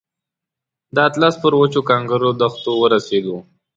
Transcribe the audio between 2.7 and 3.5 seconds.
ورسېدو.